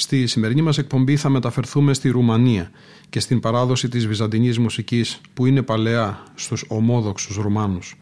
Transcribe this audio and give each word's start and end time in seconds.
στη 0.00 0.26
σημερινή 0.26 0.62
μας 0.62 0.78
εκπομπή 0.78 1.16
θα 1.16 1.28
μεταφερθούμε 1.28 1.94
στη 1.94 2.08
Ρουμανία 2.08 2.70
και 3.08 3.20
στην 3.20 3.40
παράδοση 3.40 3.88
της 3.88 4.06
βυζαντινής 4.06 4.58
μουσικής 4.58 5.20
που 5.34 5.46
είναι 5.46 5.62
παλαιά 5.62 6.22
στους 6.34 6.64
ομόδοξους 6.68 7.36
Ρουμάνους. 7.36 7.96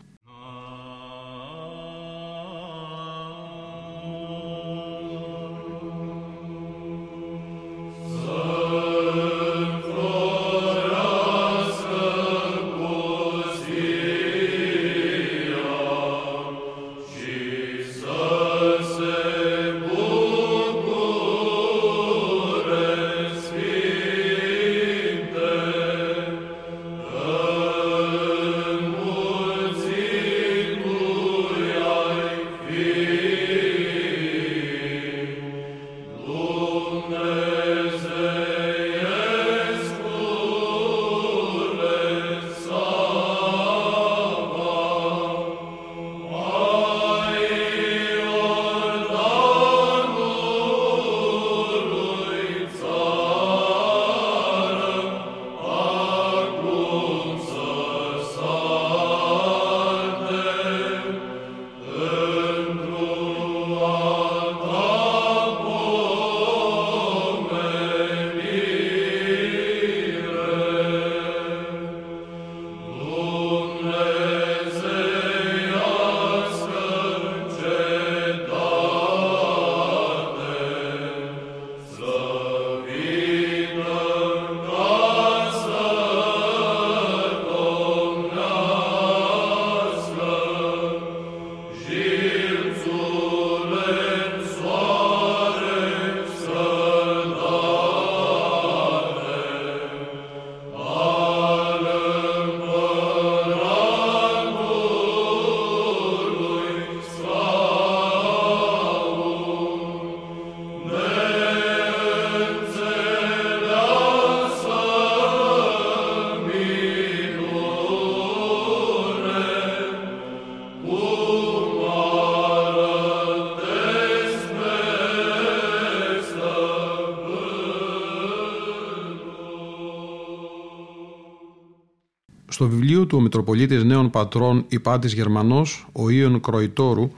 Στο 132.96 133.04
βιβλίο 133.04 133.18
του 133.18 133.24
ο 133.24 133.28
Μητροπολίτης 133.28 133.84
Νέων 133.84 134.10
Πατρών 134.10 134.64
Υπάτης 134.68 135.12
Γερμανός, 135.12 135.86
ο 135.92 136.10
Ιων 136.10 136.40
Κροϊτόρου, 136.40 137.10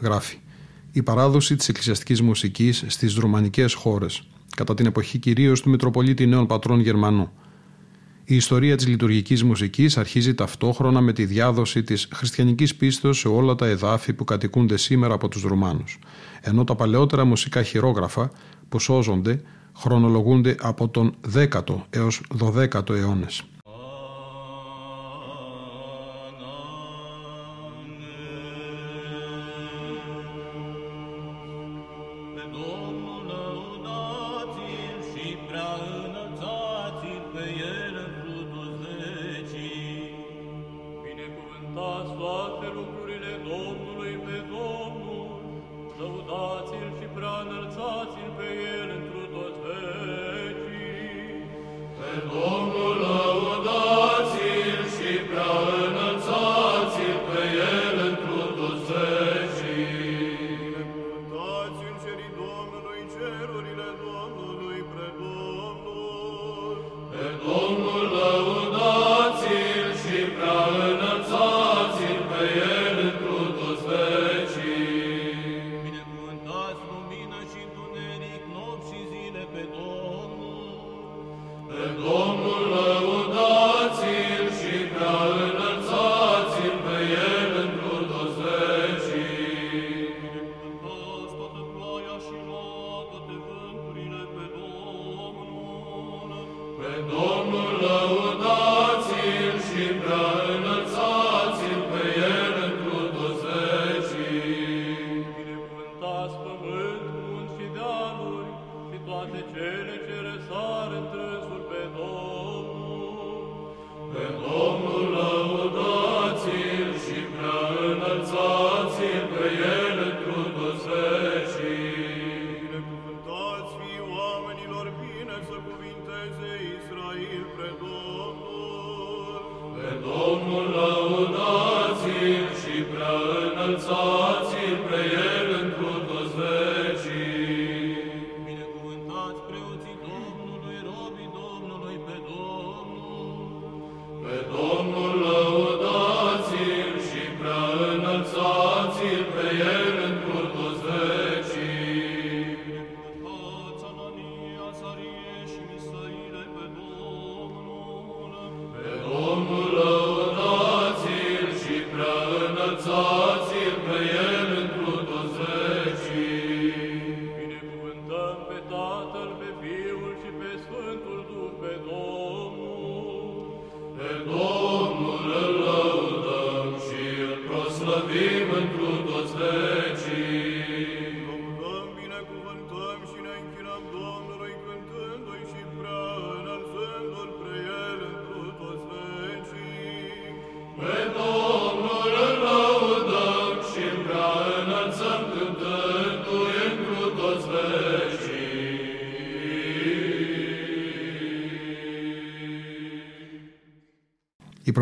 γράφει 0.00 0.38
«Η 0.92 1.02
παράδοση 1.02 1.56
της 1.56 1.68
εκκλησιαστικής 1.68 2.22
μουσικής 2.22 2.84
στις 2.86 3.14
ρουμανικές 3.14 3.74
χώρες, 3.74 4.28
κατά 4.56 4.74
την 4.74 4.86
εποχή 4.86 5.18
κυρίως 5.18 5.60
του 5.60 5.70
Μητροπολίτη 5.70 6.26
Νέων 6.26 6.46
Πατρών 6.46 6.80
Γερμανού. 6.80 7.30
Η 8.24 8.34
ιστορία 8.34 8.76
της 8.76 8.86
λειτουργικής 8.86 9.44
μουσικής 9.44 9.96
αρχίζει 9.96 10.34
ταυτόχρονα 10.34 11.00
με 11.00 11.12
τη 11.12 11.24
διάδοση 11.24 11.82
της 11.82 12.08
χριστιανικής 12.14 12.74
πίστος 12.74 13.18
σε 13.18 13.28
όλα 13.28 13.54
τα 13.54 13.66
εδάφη 13.66 14.12
που 14.12 14.24
κατοικούνται 14.24 14.76
σήμερα 14.76 15.14
από 15.14 15.28
τους 15.28 15.42
Ρουμάνους, 15.42 15.98
ενώ 16.40 16.64
τα 16.64 16.74
παλαιότερα 16.74 17.24
μουσικά 17.24 17.62
χειρόγραφα 17.62 18.30
που 18.68 18.78
σώζονται 18.78 19.42
χρονολογούνται 19.76 20.56
από 20.60 20.88
τον 20.88 21.14
10ο 21.34 21.84
έως 21.90 22.22
12ο 22.38 22.90
αιώνες. 22.90 23.42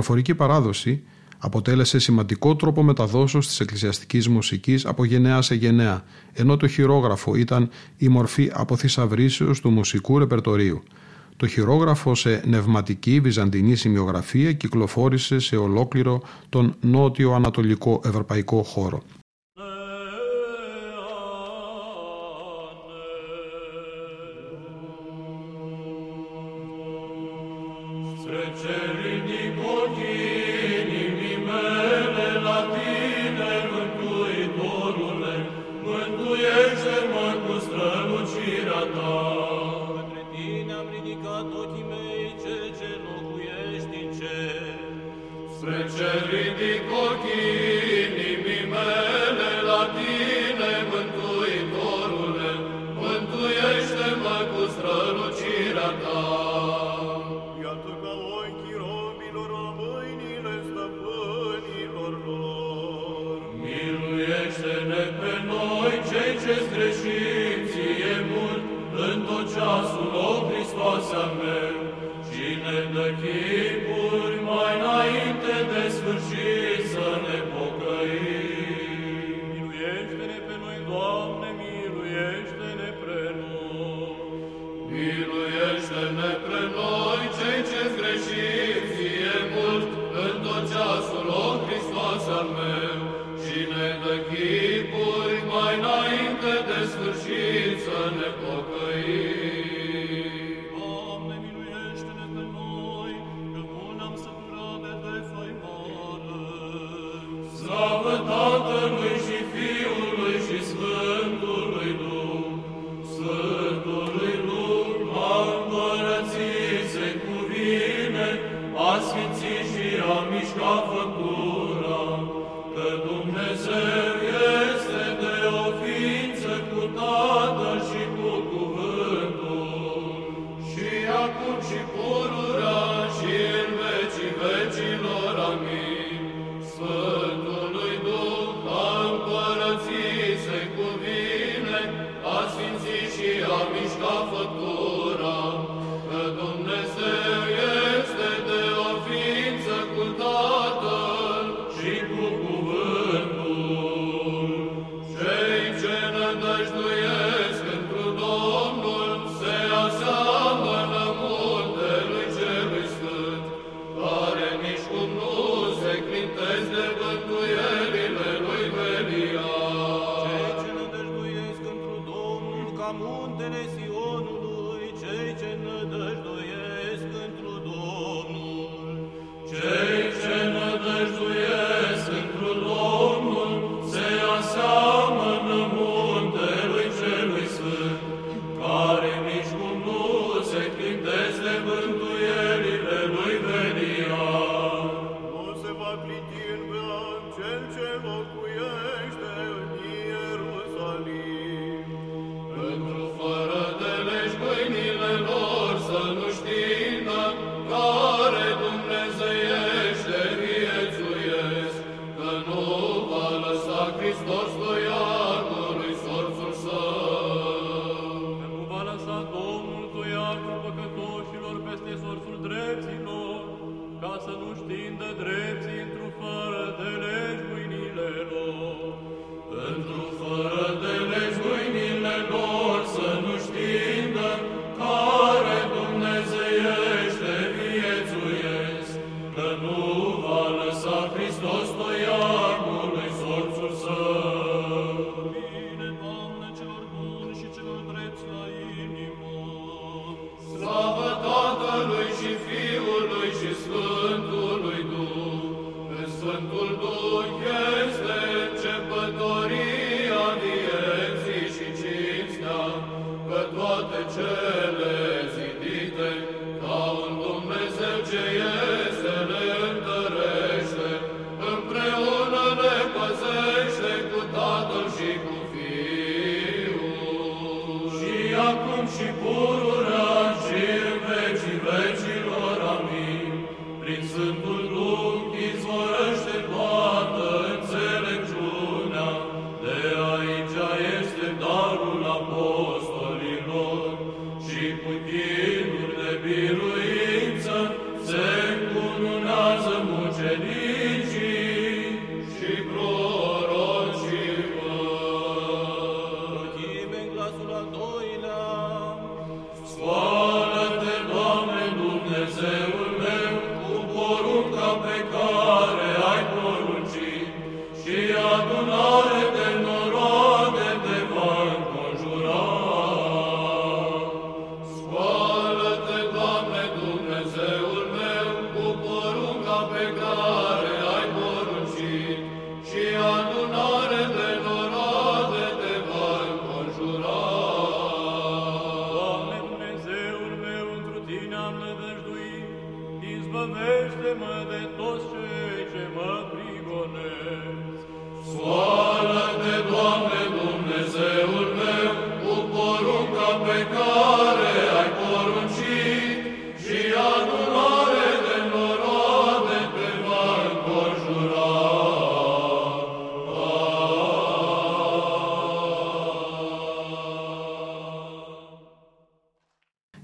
Προφορική 0.01 0.35
παράδοση 0.35 1.03
αποτέλεσε 1.39 1.99
σημαντικό 1.99 2.57
τρόπο 2.57 2.83
μεταδόσεως 2.83 3.47
της 3.47 3.61
εκκλησιαστικής 3.61 4.29
μουσικής 4.29 4.87
από 4.87 5.05
γενναία 5.05 5.43
σε 5.43 5.55
γενναία, 5.55 6.05
ενώ 6.33 6.57
το 6.57 6.69
χειρόγραφο 6.69 7.35
ήταν 7.35 7.71
η 7.97 8.09
μορφή 8.09 8.51
αποθυσαυρίσεως 8.55 9.61
του 9.61 9.71
μουσικού 9.71 10.19
ρεπερτορίου. 10.19 10.83
Το 11.37 11.47
χειρόγραφο 11.47 12.15
σε 12.15 12.43
νευματική 12.47 13.21
βυζαντινή 13.21 13.75
σημειογραφία 13.77 14.53
κυκλοφόρησε 14.53 15.39
σε 15.39 15.57
ολόκληρο 15.57 16.23
τον 16.49 16.77
νότιο-ανατολικό 16.81 18.01
ευρωπαϊκό 18.05 18.63
χώρο. 18.63 19.03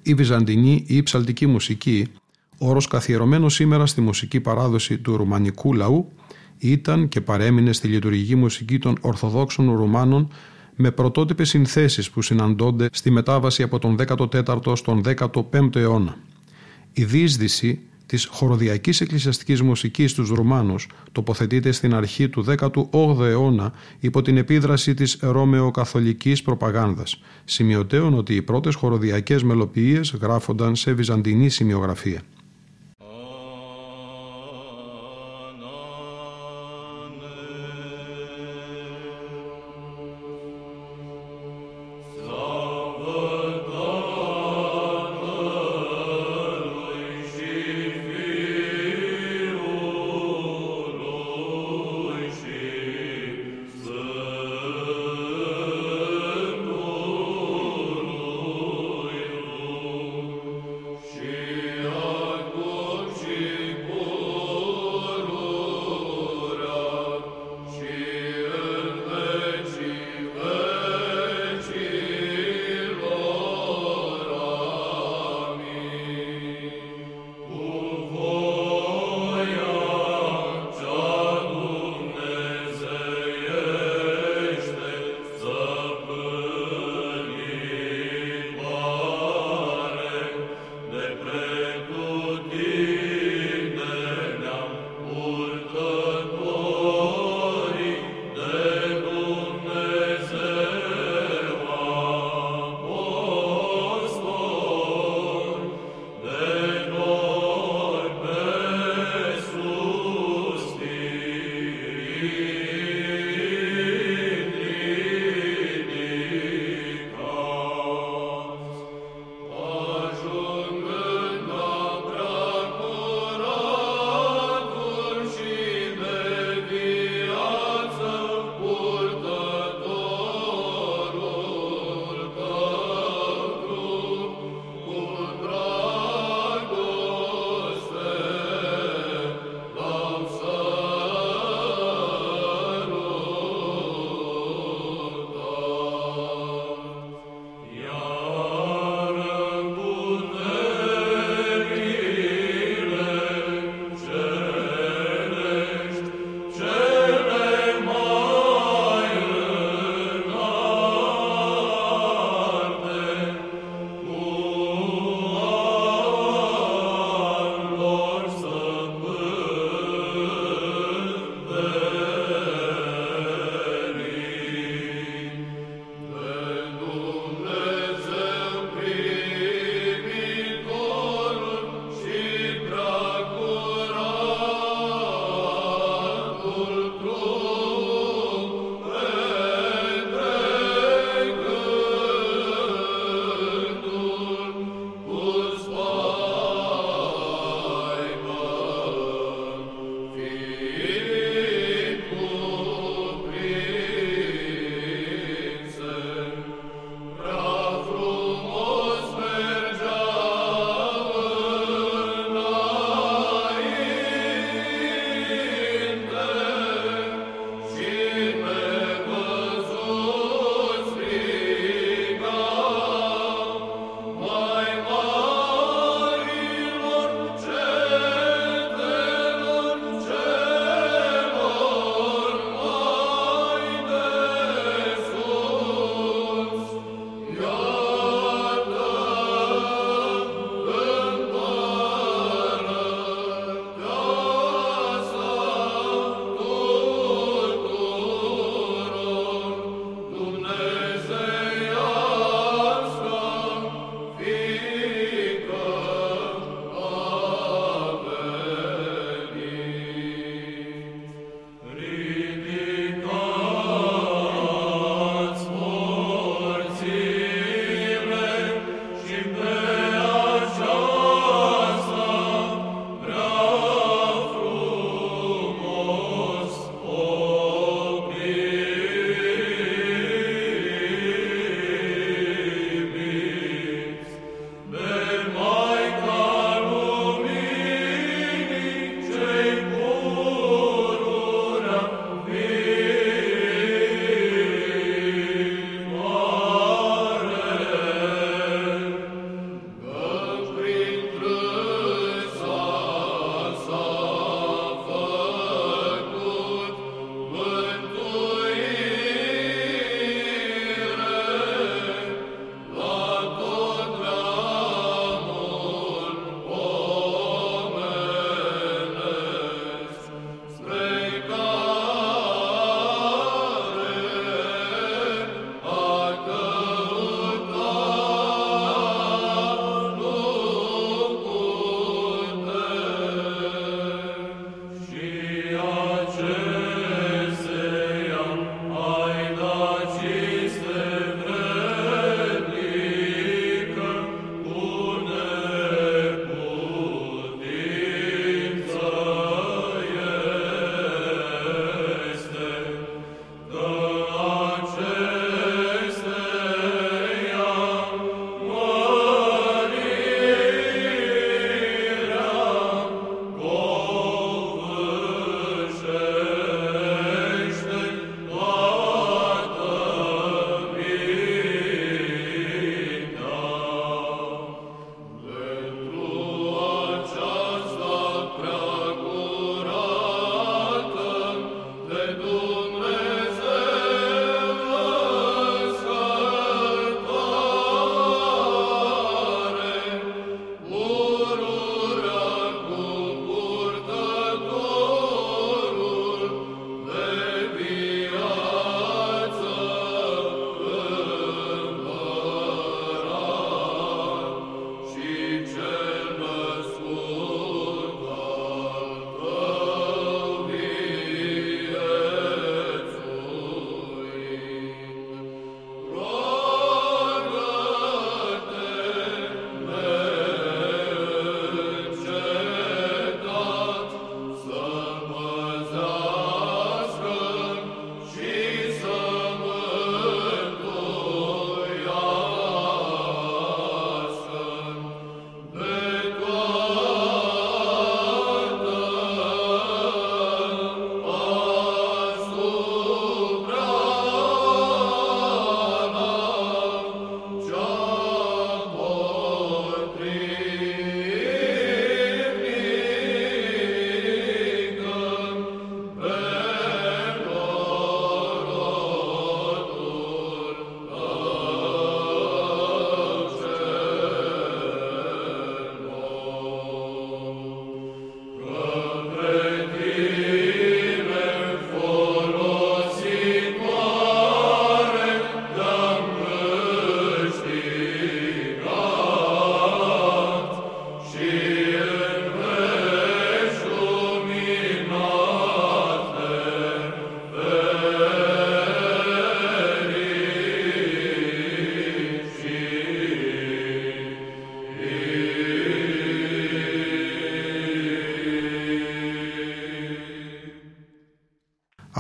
Η 0.06 0.14
βυζαντινή 0.14 0.84
ή 0.86 0.96
η 0.96 1.02
ψαλτική 1.02 1.46
μουσική, 1.46 2.06
όρος 2.58 2.86
καθιερωμένος 2.86 3.54
σήμερα 3.54 3.86
στη 3.86 4.00
μουσική 4.00 4.40
παράδοση 4.40 4.98
του 4.98 5.16
ρουμανικού 5.16 5.75
λαού, 5.75 6.12
ήταν 6.58 7.08
και 7.08 7.20
παρέμεινε 7.20 7.72
στη 7.72 7.88
λειτουργική 7.88 8.34
μουσική 8.34 8.78
των 8.78 8.96
Ορθοδόξων 9.00 9.76
Ρουμάνων 9.76 10.28
με 10.76 10.90
πρωτότυπες 10.90 11.48
συνθέσεις 11.48 12.10
που 12.10 12.22
συναντώνται 12.22 12.88
στη 12.92 13.10
μετάβαση 13.10 13.62
από 13.62 13.78
τον 13.78 13.96
14ο 14.06 14.76
στον 14.76 15.02
15ο 15.04 15.76
αιώνα. 15.76 16.16
Η 16.92 17.04
δίσδυση 17.04 17.80
της 18.06 18.25
χοροδιακής 18.30 19.00
εκκλησιαστικής 19.00 19.62
μουσικής 19.62 20.10
στους 20.10 20.28
Ρουμάνους 20.28 20.88
τοποθετείται 21.12 21.72
στην 21.72 21.94
αρχή 21.94 22.28
του 22.28 22.44
18ου 22.58 23.20
αιώνα 23.20 23.72
υπό 24.00 24.22
την 24.22 24.36
επίδραση 24.36 24.94
της 24.94 25.18
ρωμαιοκαθολικής 25.20 26.42
προπαγάνδας. 26.42 27.22
Σημειωτέων 27.44 28.14
ότι 28.14 28.34
οι 28.34 28.42
πρώτες 28.42 28.75
χοροδιακές 28.75 29.42
μελοποιίες 29.42 30.16
γράφονταν 30.20 30.76
σε 30.76 30.92
βυζαντινή 30.92 31.48
σημειογραφία. 31.48 32.22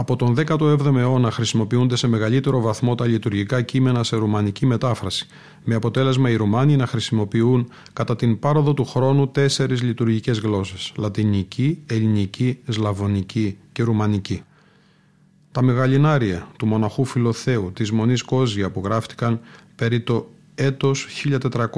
Από 0.08 0.16
τον 0.16 0.34
17ο 0.38 0.94
αιώνα 0.96 1.30
χρησιμοποιούνται 1.30 1.96
σε 1.96 2.06
μεγαλύτερο 2.06 2.60
βαθμό 2.60 2.94
τα 2.94 3.06
λειτουργικά 3.06 3.62
κείμενα 3.62 4.02
σε 4.04 4.16
ρουμανική 4.16 4.66
μετάφραση, 4.66 5.26
με 5.64 5.74
αποτέλεσμα 5.74 6.30
οι 6.30 6.36
Ρουμάνοι 6.36 6.76
να 6.76 6.86
χρησιμοποιούν 6.86 7.68
κατά 7.92 8.16
την 8.16 8.38
πάροδο 8.38 8.74
του 8.74 8.84
χρόνου 8.84 9.28
τέσσερις 9.28 9.82
λειτουργικές 9.82 10.38
γλώσσες, 10.38 10.92
λατινική, 10.96 11.82
ελληνική, 11.86 12.58
σλαβωνική 12.68 13.58
και 13.72 13.82
ρουμανική. 13.82 14.42
Τα 15.52 15.62
μεγαλινάρια 15.62 16.48
του 16.58 16.66
μοναχού 16.66 17.04
Φιλοθέου 17.04 17.72
της 17.72 17.90
Μονής 17.90 18.22
Κόζια 18.22 18.70
που 18.70 18.82
γράφτηκαν 18.84 19.40
περί 19.76 20.00
το 20.00 20.30
έτος 20.54 21.06
1400 21.40 21.68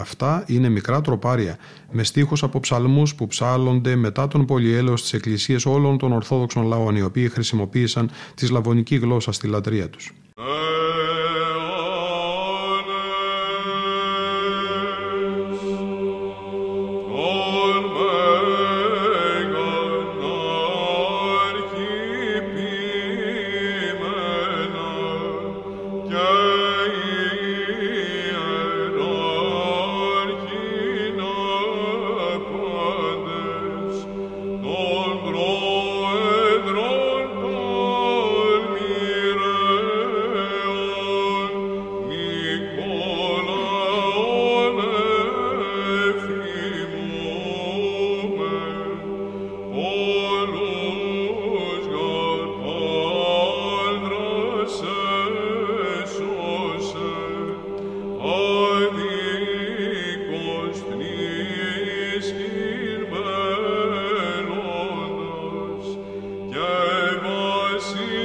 Αυτά 0.00 0.44
είναι 0.46 0.68
μικρά 0.68 1.00
τροπάρια 1.00 1.58
με 1.90 2.04
στίχους 2.04 2.42
από 2.42 2.60
ψαλμούς 2.60 3.14
που 3.14 3.26
ψάλλονται 3.26 3.96
μετά 3.96 4.28
τον 4.28 4.44
πολυέλαιο 4.46 4.96
στις 4.96 5.12
εκκλησίες 5.12 5.66
όλων 5.66 5.98
των 5.98 6.12
Ορθόδοξων 6.12 6.66
λαών 6.66 6.96
οι 6.96 7.02
οποίοι 7.02 7.28
χρησιμοποίησαν 7.28 8.10
τη 8.34 8.46
σλαβωνική 8.46 8.96
γλώσσα 8.96 9.32
στη 9.32 9.46
λατρεία 9.46 9.90
τους. 9.90 10.12
see 67.80 68.17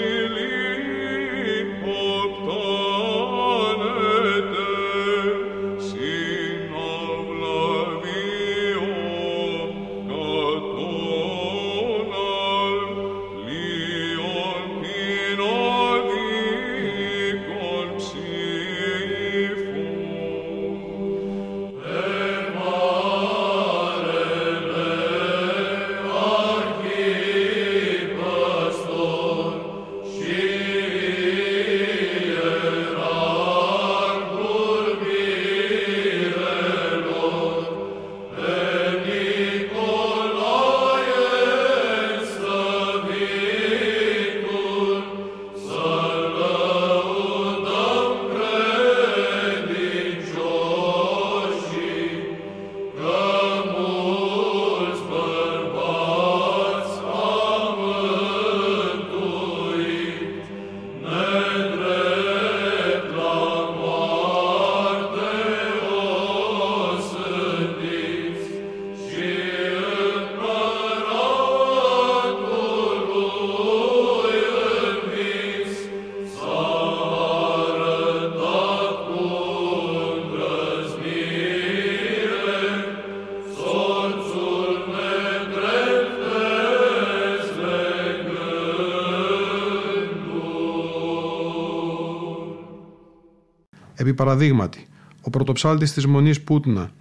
Επί 94.13 94.21
παραδείγματι, 94.23 94.88
ο 95.21 95.30
πρωτοψάλτης 95.30 95.93
της 95.93 96.06
Μονής 96.06 96.41
Πούτνα, 96.41 96.91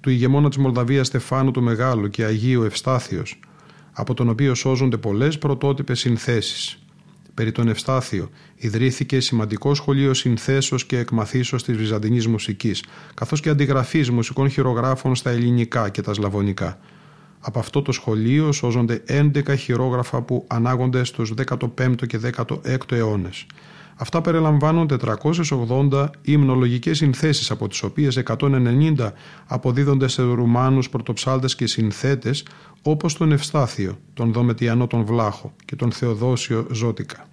του 0.00 0.10
ηγεμόνα 0.10 0.48
της 0.48 0.58
Μολδαβίας 0.58 1.06
Στεφάνου 1.06 1.50
του 1.50 1.62
Μεγάλου 1.62 2.08
και 2.08 2.24
Αγίου 2.24 2.62
Ευστάθιος, 2.62 3.40
από 3.92 4.14
τον 4.14 4.28
οποίο 4.28 4.54
σώζονται 4.54 4.96
πολλές 4.96 5.38
πρωτότυπες 5.38 5.98
συνθέσεις. 5.98 6.78
Περί 7.34 7.52
τον 7.52 7.68
Ευστάθιο 7.68 8.30
ιδρύθηκε 8.56 9.20
σημαντικό 9.20 9.74
σχολείο 9.74 10.14
συνθέσεως 10.14 10.84
και 10.84 10.98
εκμαθήσεως 10.98 11.64
της 11.64 11.76
βυζαντινής 11.76 12.26
μουσικής, 12.26 12.84
καθώς 13.14 13.40
και 13.40 13.48
αντιγραφής 13.48 14.10
μουσικών 14.10 14.50
χειρογράφων 14.50 15.14
στα 15.14 15.30
ελληνικά 15.30 15.88
και 15.88 16.00
τα 16.00 16.14
σλαβωνικά. 16.14 16.78
Από 17.40 17.58
αυτό 17.58 17.82
το 17.82 17.92
σχολείο 17.92 18.52
σώζονται 18.52 19.02
11 19.06 19.56
χειρόγραφα 19.56 20.22
που 20.22 20.44
ανάγονται 20.48 21.04
στους 21.04 21.32
15ο 21.48 22.06
και 22.06 22.18
16ο 22.18 22.92
αιώνες. 22.92 23.46
Αυτά 23.98 24.20
περιλαμβάνουν 24.20 24.86
480 25.90 26.06
υμνολογικές 26.22 26.96
συνθέσεις 26.96 27.50
από 27.50 27.68
τις 27.68 27.82
οποίες 27.82 28.22
190 28.38 29.12
αποδίδονται 29.46 30.08
σε 30.08 30.22
Ρουμάνους 30.22 30.88
πρωτοψάλτες 30.88 31.54
και 31.54 31.66
συνθέτες 31.66 32.46
όπως 32.82 33.16
τον 33.16 33.32
Ευστάθιο, 33.32 33.98
τον 34.14 34.32
Δομετιανό 34.32 34.86
τον 34.86 35.04
Βλάχο 35.04 35.52
και 35.64 35.76
τον 35.76 35.92
Θεοδόσιο 35.92 36.66
Ζώτικα. 36.70 37.26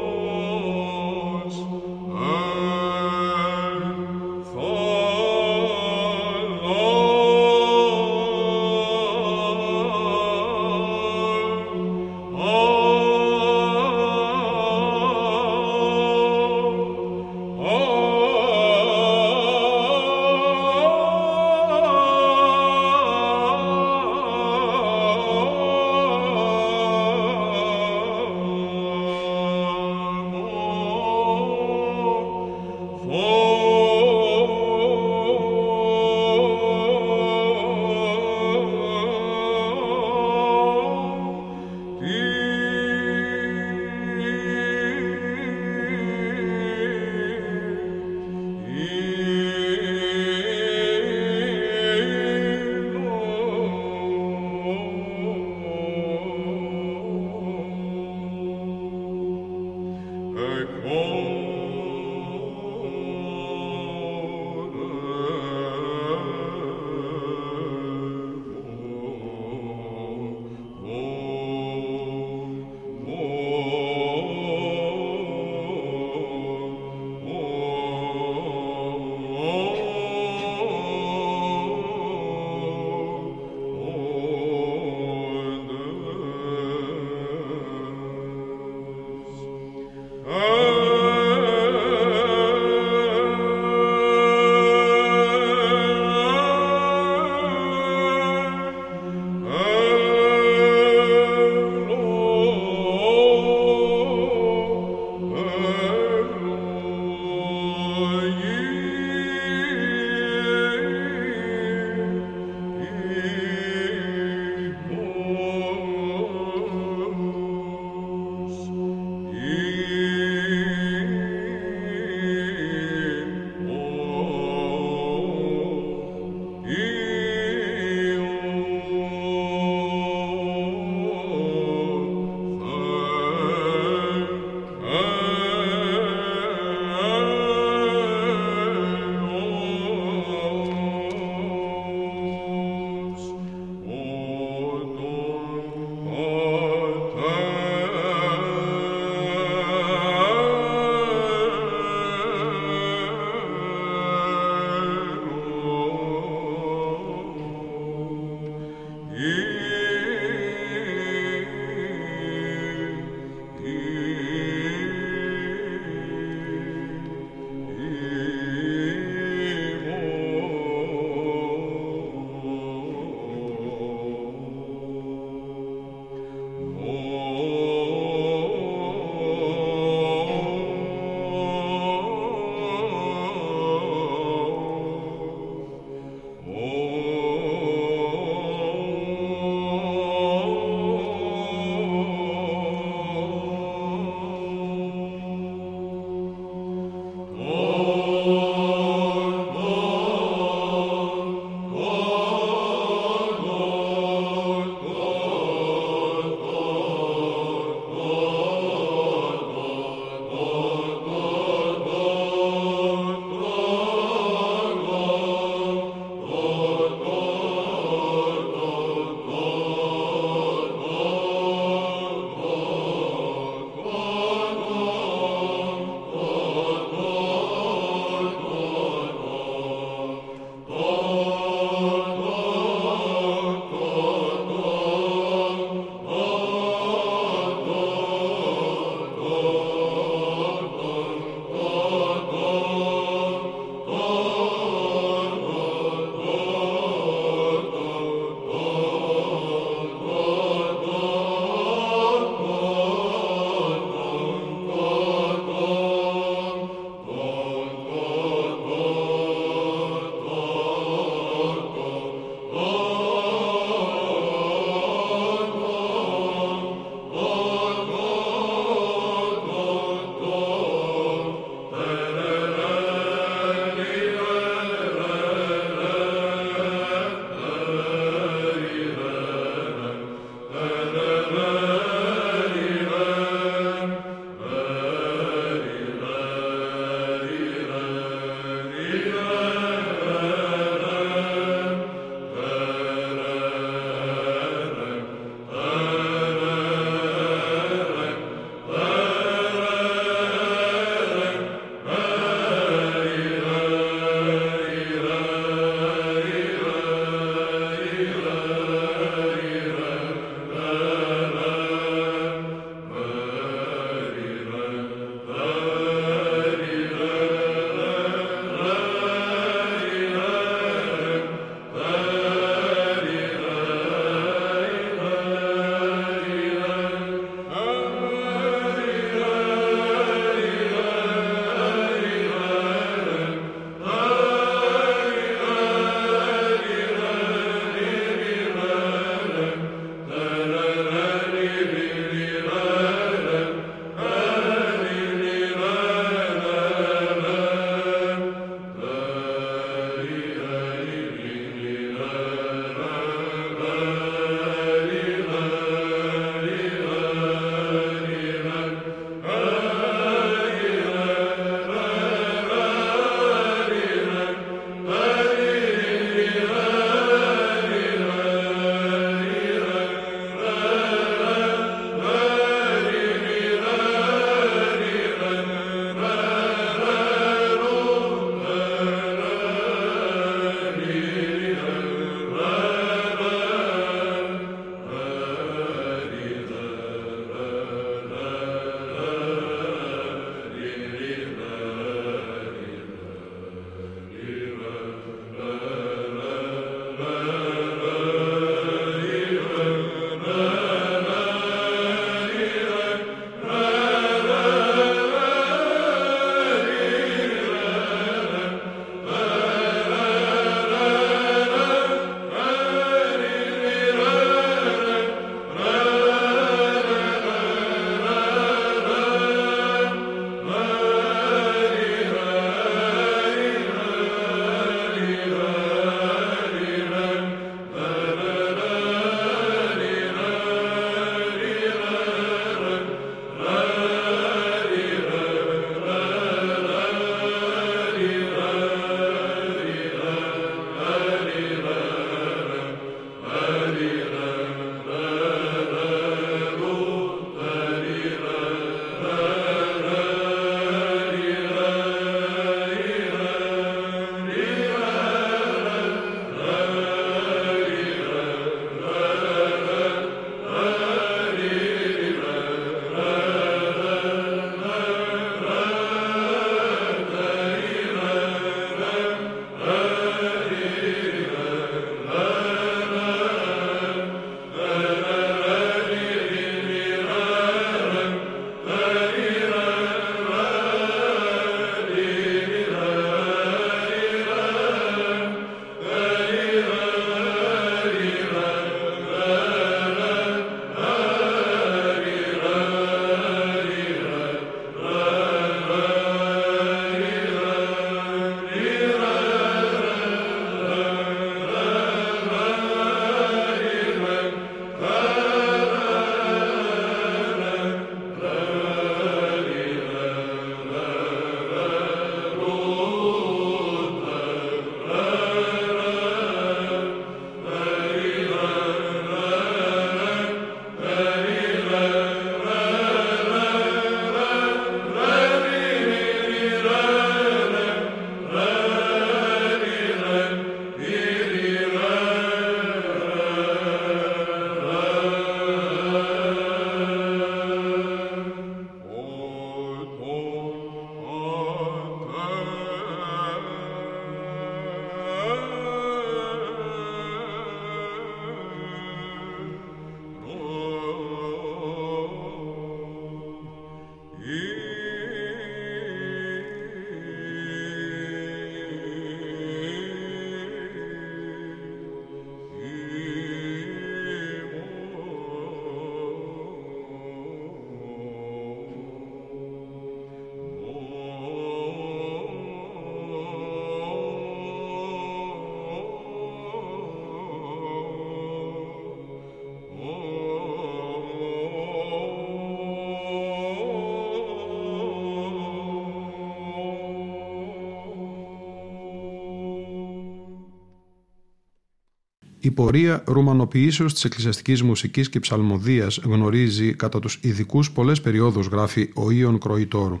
Η 592.50 592.52
πορεία 592.52 593.02
ρουμανοποιήσεως 593.06 593.92
της 593.92 594.04
εκκλησιαστικής 594.04 594.62
μουσικής 594.62 595.08
και 595.08 595.20
ψαλμοδίας 595.20 596.00
γνωρίζει 596.04 596.74
κατά 596.74 596.98
τους 596.98 597.18
ειδικούς 597.22 597.70
πολλές 597.70 598.00
περιόδους, 598.00 598.46
γράφει 598.46 598.90
ο 598.94 599.10
Ιων 599.10 599.38
Κροϊτόρου. 599.38 600.00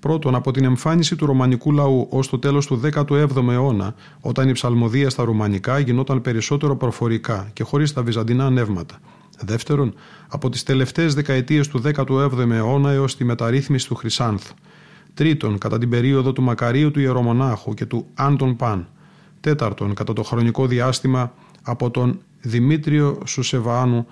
Πρώτον, 0.00 0.34
από 0.34 0.50
την 0.50 0.64
εμφάνιση 0.64 1.16
του 1.16 1.26
ρωμανικού 1.26 1.72
λαού 1.72 2.06
ως 2.10 2.28
το 2.28 2.38
τέλος 2.38 2.66
του 2.66 2.80
17ου 2.80 3.48
αιώνα, 3.48 3.94
όταν 4.20 4.48
η 4.48 4.52
ψαλμοδία 4.52 5.10
στα 5.10 5.24
ρουμανικά 5.24 5.78
γινόταν 5.78 6.20
περισσότερο 6.20 6.76
προφορικά 6.76 7.50
και 7.52 7.62
χωρίς 7.62 7.92
τα 7.92 8.02
βυζαντινά 8.02 8.50
νεύματα. 8.50 8.98
Δεύτερον, 9.40 9.94
από 10.28 10.48
τις 10.48 10.62
τελευταίες 10.62 11.14
δεκαετίες 11.14 11.68
του 11.68 11.82
17ου 11.84 12.50
αιώνα 12.50 12.90
έως 12.90 13.16
τη 13.16 13.24
μεταρρύθμιση 13.24 13.88
του 13.88 13.94
Χρυσάνθου. 13.94 14.54
Τρίτον, 15.14 15.58
κατά 15.58 15.78
την 15.78 15.88
περίοδο 15.88 16.32
του 16.32 16.42
Μακαρίου 16.42 16.90
του 16.90 17.00
Ιερομονάχου 17.00 17.74
και 17.74 17.86
του 17.86 18.06
Άντων 18.14 18.56
Παν. 18.56 18.88
Τέταρτον, 19.40 19.94
κατά 19.94 20.12
το 20.12 20.22
χρονικό 20.22 20.66
διάστημα 20.66 21.32
από 21.64 21.90
τον 21.90 22.20
Δημήτριο 22.40 23.18
Σουσεβάνου 23.26 24.06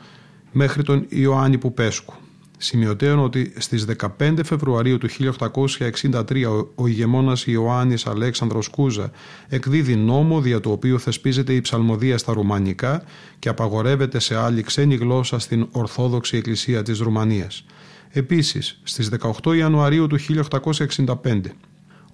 μέχρι 0.53 0.83
τον 0.83 1.07
Ιωάννη 1.09 1.59
Πουπέσκου. 1.59 2.15
Σημειωτέων 2.59 3.19
ότι 3.19 3.53
στις 3.57 3.87
15 4.19 4.39
Φεβρουαρίου 4.45 4.99
του 4.99 5.09
1863 5.09 6.45
ο 6.75 6.87
ηγεμόνας 6.87 7.47
Ιωάννης 7.47 8.07
Αλέξανδρος 8.07 8.69
Κούζα 8.69 9.11
εκδίδει 9.49 9.97
νόμο 9.97 10.41
δια 10.41 10.61
του 10.61 10.71
οποίου 10.71 11.01
θεσπίζεται 11.01 11.53
η 11.53 11.61
ψαλμοδία 11.61 12.19
στα 12.19 12.33
Ρουμανικά 12.33 13.03
και 13.39 13.49
απαγορεύεται 13.49 14.19
σε 14.19 14.37
άλλη 14.37 14.63
ξένη 14.63 14.95
γλώσσα 14.95 15.39
στην 15.39 15.69
Ορθόδοξη 15.73 16.37
Εκκλησία 16.37 16.83
της 16.83 16.99
Ρουμανίας. 16.99 17.65
Επίσης, 18.11 18.81
στις 18.83 19.09
18 19.43 19.57
Ιανουαρίου 19.57 20.07
του 20.07 20.19
1865 20.19 21.41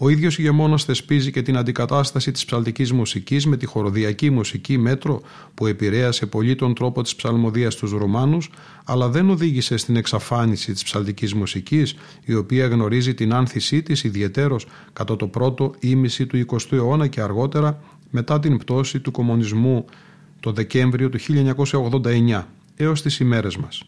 ο 0.01 0.09
ίδιος 0.09 0.39
ηγεμόνας 0.39 0.85
θεσπίζει 0.85 1.31
και 1.31 1.43
την 1.43 1.57
αντικατάσταση 1.57 2.31
της 2.31 2.45
ψαλτικής 2.45 2.93
μουσικής 2.93 3.47
με 3.47 3.57
τη 3.57 3.67
χοροδιακή 3.67 4.31
μουσική 4.31 4.79
μέτρο 4.79 5.21
που 5.55 5.67
επηρέασε 5.67 6.27
πολύ 6.27 6.55
τον 6.55 6.75
τρόπο 6.75 7.03
της 7.03 7.17
ψαλμοδίας 7.17 7.73
στους 7.73 7.91
Ρωμάνους, 7.93 8.51
αλλά 8.85 9.09
δεν 9.09 9.31
οδήγησε 9.31 9.77
στην 9.77 9.97
εξαφάνιση 9.97 10.73
της 10.73 10.83
ψαλτικής 10.83 11.35
μουσικής, 11.35 11.95
η 12.25 12.35
οποία 12.35 12.67
γνωρίζει 12.67 13.15
την 13.15 13.35
άνθησή 13.35 13.83
της 13.83 14.05
ιδιαιτέρως 14.05 14.67
κατά 14.93 15.17
το 15.17 15.27
πρώτο 15.27 15.75
ήμιση 15.81 16.27
του 16.27 16.47
20ου 16.47 16.73
αιώνα 16.73 17.07
και 17.07 17.21
αργότερα 17.21 17.81
μετά 18.11 18.41
την 18.41 18.59
πτώση 18.59 19.01
του 19.01 19.11
κομμουνισμού 19.11 19.85
το 20.41 20.53
Δεκέμβριο 20.53 21.09
του 21.09 21.19
1989 21.19 22.43
έως 22.77 23.03
τις 23.03 23.19
ημέρες 23.19 23.57
μας. 23.57 23.83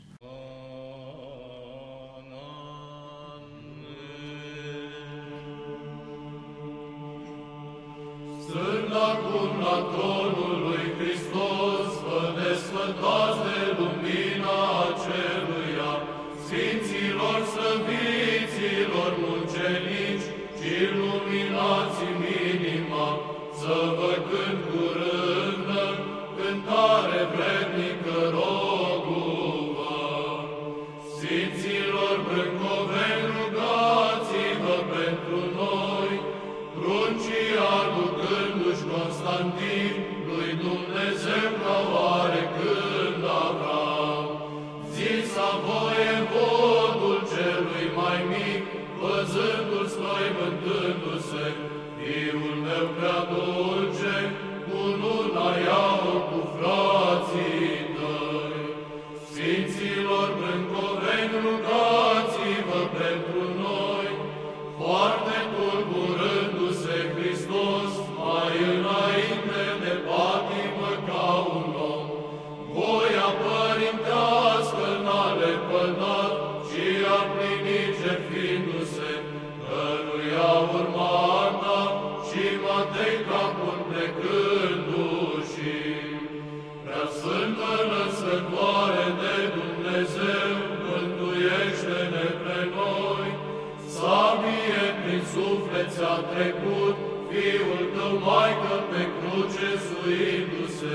a 96.15 96.17
trecut, 96.33 96.97
Fiul 97.31 97.85
tău, 97.95 98.15
mai 98.27 98.53
că 98.63 98.77
pe 98.91 99.03
cruce 99.17 99.69
suindu-se, 99.87 100.95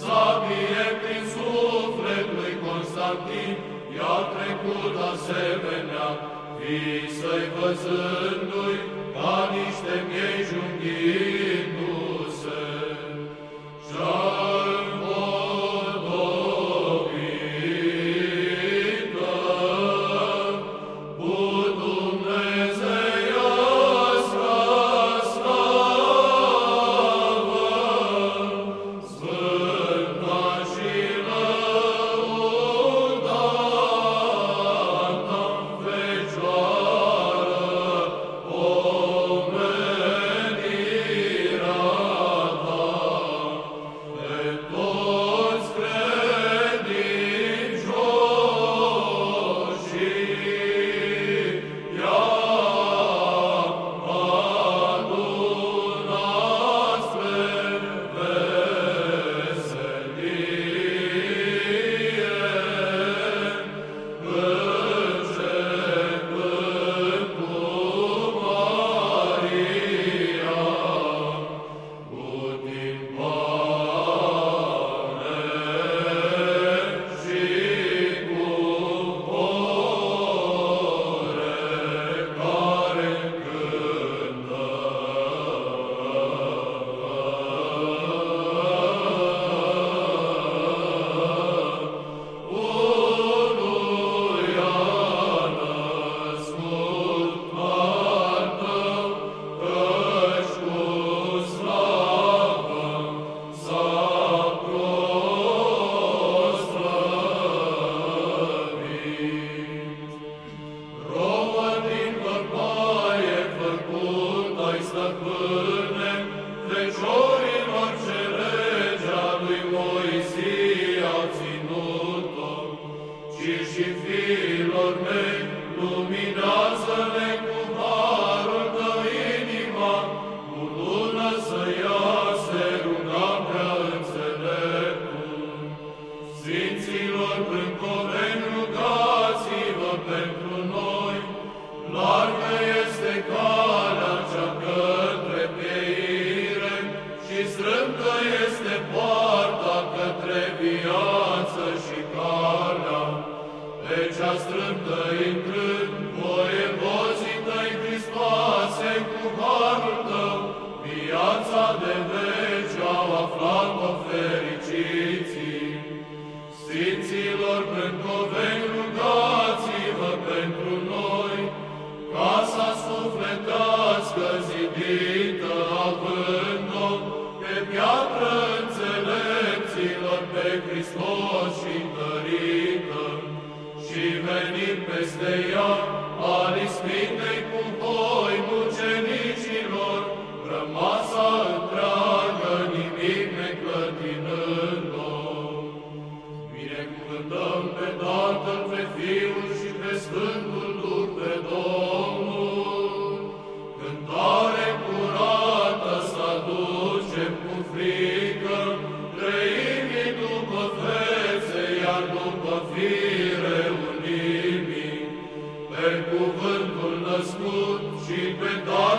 sabie 0.00 0.84
prin 1.02 1.24
suflet 1.34 2.26
lui 2.36 2.54
Constantin, 2.64 3.52
i-a 3.96 4.18
trecut 4.34 4.94
asemenea, 5.12 6.08
fii 6.58 7.08
să-i 7.18 7.46
văzându-i 7.56 8.78
ca 9.14 9.36
niște 9.54 9.94
miei 10.08 10.40
junghii. 10.48 11.61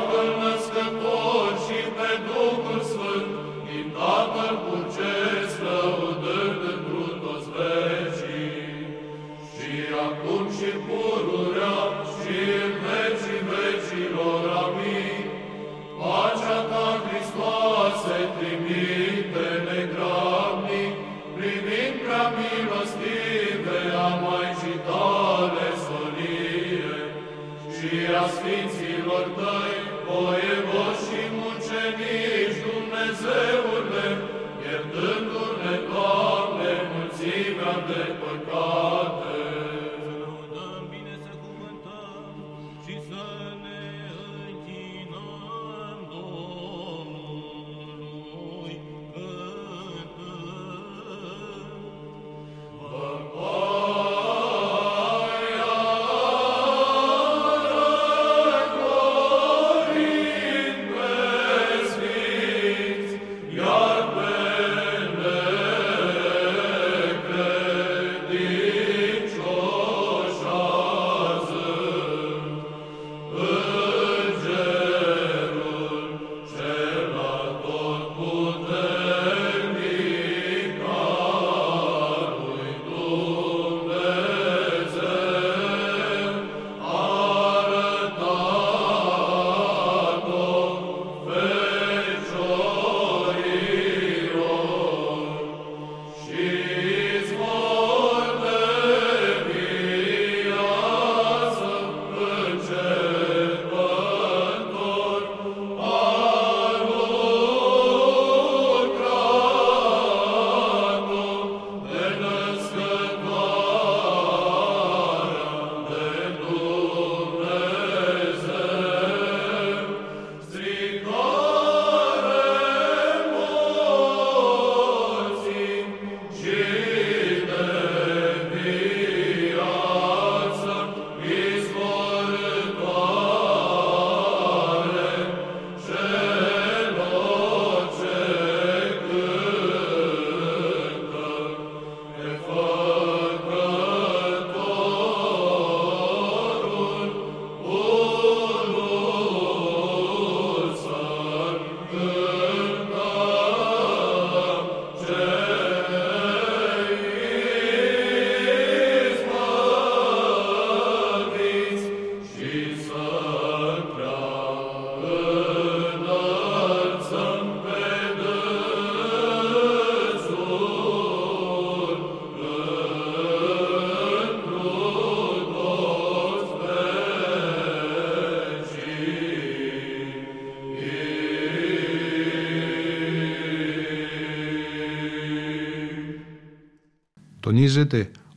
Tatăl 0.04 0.30
născător 0.44 1.50
și 1.66 1.80
pe 1.96 2.10
Duhul 2.28 2.82
Sfânt, 2.92 3.30
din 3.68 3.88
cu 4.66 4.76
cest 4.96 5.56
lăudând 5.66 6.62
într-un 6.74 7.14
toți. 7.24 7.50
Și 9.54 9.72
acum 10.08 10.44
și 10.58 10.72
pururea 10.86 11.80
și 12.18 12.38
în 12.66 12.74
vecii 12.86 13.42
vecilor, 13.52 14.44
amin. 14.64 15.26
Pacea 16.00 16.60
ta, 16.70 16.88
Hristoase, 17.06 18.18
trimite-ne 18.38 19.80
grabnic, 19.94 20.94
privind 21.36 21.96
prea 22.04 22.26
milostive 22.38 23.80
a 24.06 24.10
Maicii 24.24 24.80
tale 24.88 25.70
solie 25.84 26.96
și 27.74 27.94
a 28.22 28.26
Sfinților 28.36 29.26
tăi, 29.38 29.73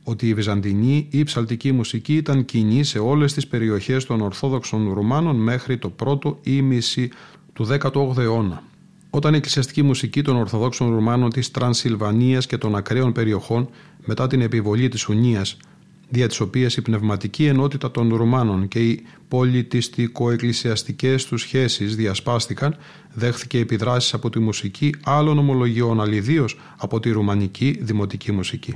Ότι 0.03 0.27
η 0.27 0.33
βυζαντινή 0.33 1.07
ή 1.09 1.23
ψαλτική 1.23 1.71
μουσική 1.71 2.15
ήταν 2.15 2.45
κοινή 2.45 2.83
σε 2.83 2.99
όλες 2.99 3.33
τις 3.33 3.47
περιοχές 3.47 4.05
των 4.05 4.21
Ορθόδοξων 4.21 4.93
Ρουμάνων 4.93 5.35
μέχρι 5.35 5.77
το 5.77 5.89
πρώτο 5.89 6.39
ήμιση 6.43 7.09
του 7.53 7.67
18ου 7.69 8.17
αιώνα. 8.17 8.63
Όταν 9.09 9.33
η 9.33 9.37
εκκλησιαστική 9.37 9.81
μουσική 9.81 10.21
των 10.21 10.35
Ορθοδόξων 10.35 10.93
Ρουμάνων 10.93 11.29
της 11.29 11.51
Τρανσιλβανίας 11.51 12.45
και 12.45 12.57
των 12.57 12.75
ακραίων 12.75 13.11
περιοχών 13.11 13.69
μετά 14.05 14.27
την 14.27 14.41
επιβολή 14.41 14.87
της 14.87 15.07
Ουνίας, 15.07 15.57
δια 16.09 16.27
της 16.27 16.39
οποίας 16.39 16.75
η 16.75 16.81
πνευματική 16.81 17.45
ενότητα 17.45 17.91
των 17.91 18.15
Ρουμάνων 18.15 18.67
και 18.67 18.79
οι 18.79 19.03
πολιτιστικο-εκκλησιαστικές 19.27 21.25
τους 21.25 21.41
σχέσεις 21.41 21.95
διασπάστηκαν, 21.95 22.77
δέχθηκε 23.13 23.59
επιδράσεις 23.59 24.13
από 24.13 24.29
τη 24.29 24.39
μουσική 24.39 24.95
άλλων 25.03 25.37
ομολογιών, 25.37 26.01
αλλιδίως 26.01 26.59
από 26.77 26.99
τη 26.99 27.11
ρουμανική 27.11 27.77
δημοτική 27.81 28.31
μουσική. 28.31 28.75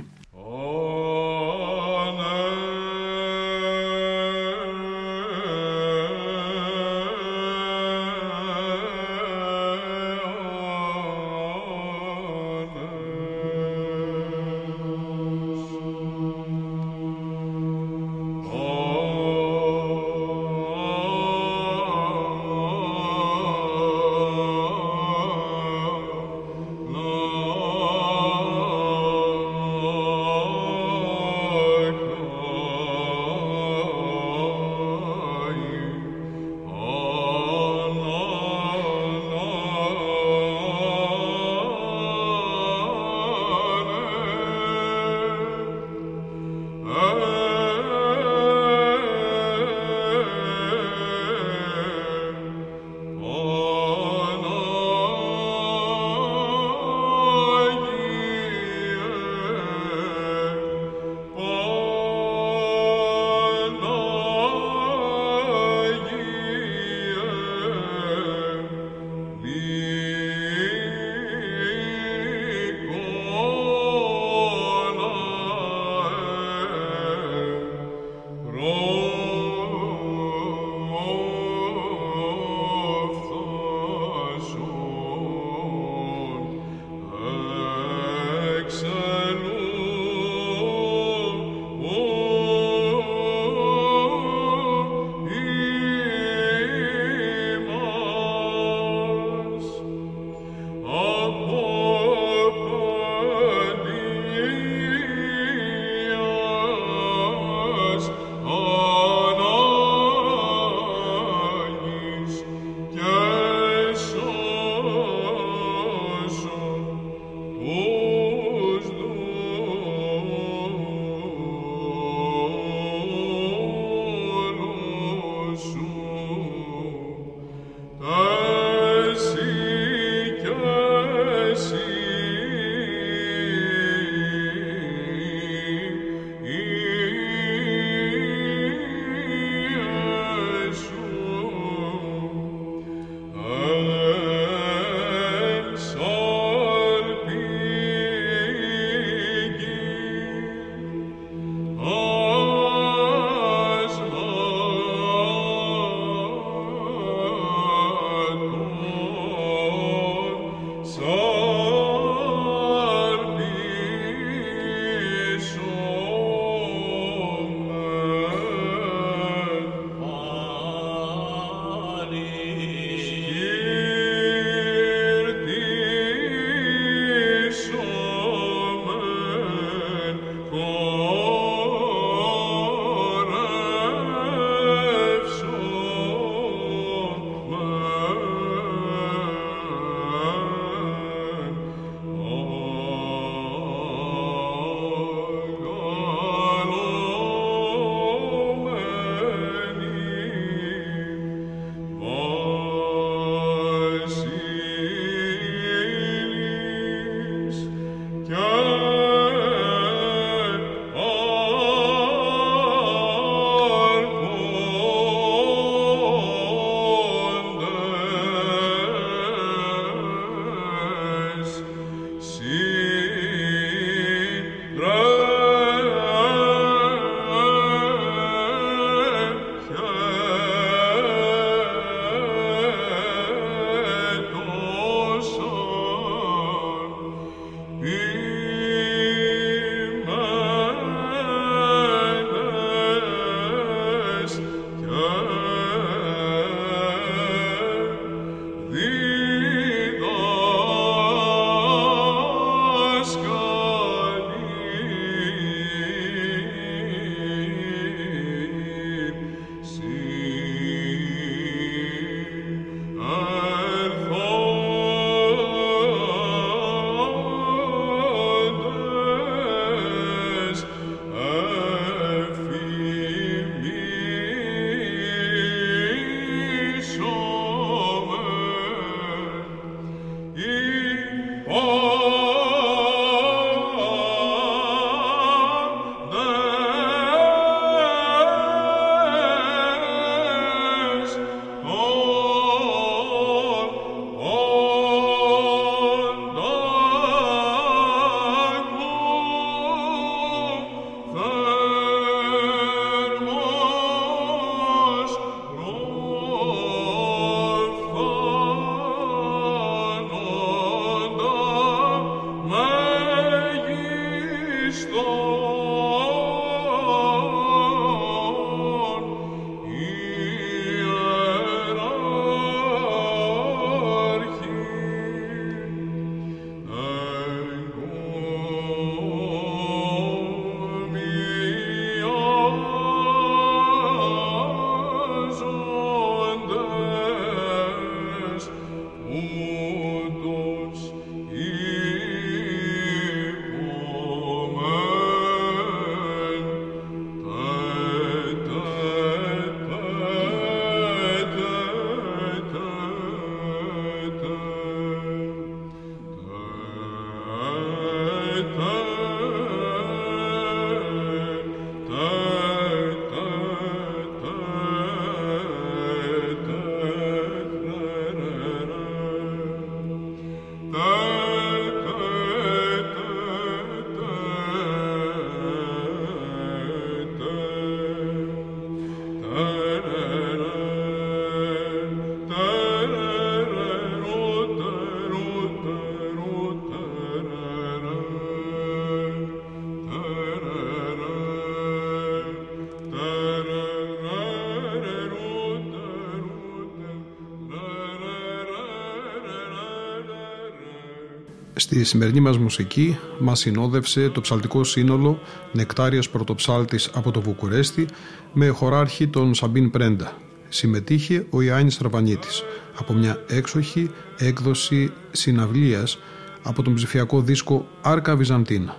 Στη 401.62 401.84
σημερινή 401.84 402.20
μας 402.20 402.38
μουσική 402.38 402.98
μας 403.18 403.38
συνόδευσε 403.38 404.08
το 404.08 404.20
ψαλτικό 404.20 404.64
σύνολο 404.64 405.20
Νεκτάριας 405.52 406.08
Πρωτοψάλτης 406.08 406.90
από 406.94 407.10
το 407.10 407.20
Βουκουρέστι 407.20 407.86
με 408.32 408.48
χωράρχη 408.48 409.08
τον 409.08 409.34
Σαμπίν 409.34 409.70
Πρέντα. 409.70 410.16
Συμμετείχε 410.48 411.26
ο 411.30 411.40
Ιάννης 411.40 411.78
Ραβανίτης 411.82 412.42
από 412.78 412.92
μια 412.92 413.24
έξοχη 413.28 413.90
έκδοση 414.16 414.92
συναυλίας 415.10 415.98
από 416.42 416.62
τον 416.62 416.74
ψηφιακό 416.74 417.20
δίσκο 417.20 417.66
Άρκα 417.82 418.16
Βυζαντίνα. 418.16 418.76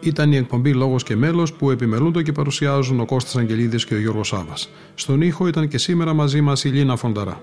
Ήταν 0.00 0.32
η 0.32 0.36
εκπομπή 0.36 0.72
Λόγος 0.72 1.02
και 1.02 1.16
Μέλος 1.16 1.52
που 1.52 1.70
επιμελούνται 1.70 2.22
και 2.22 2.32
παρουσιάζουν 2.32 3.00
ο 3.00 3.04
Κώστας 3.04 3.36
Αγγελίδης 3.36 3.84
και 3.84 3.94
ο 3.94 3.98
Γιώργος 3.98 4.28
Σάβας. 4.28 4.70
Στον 4.94 5.20
ήχο 5.20 5.46
ήταν 5.46 5.68
και 5.68 5.78
σήμερα 5.78 6.12
μαζί 6.12 6.40
μας 6.40 6.64
η 6.64 6.68
Λίνα 6.68 6.96
Φονταρά. 6.96 7.40